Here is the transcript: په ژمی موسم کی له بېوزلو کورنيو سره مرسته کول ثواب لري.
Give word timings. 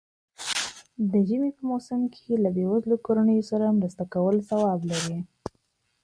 په 1.09 1.17
ژمی 1.27 1.51
موسم 1.69 2.01
کی 2.13 2.33
له 2.43 2.49
بېوزلو 2.55 2.95
کورنيو 3.05 3.47
سره 3.51 3.75
مرسته 3.79 4.03
کول 4.13 4.37
ثواب 4.49 4.79
لري. 4.91 5.19